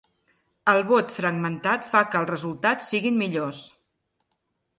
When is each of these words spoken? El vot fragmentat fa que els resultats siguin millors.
El 0.71 0.79
vot 0.91 1.13
fragmentat 1.17 1.85
fa 1.91 2.01
que 2.15 2.19
els 2.21 2.31
resultats 2.33 2.89
siguin 2.95 3.21
millors. 3.21 3.61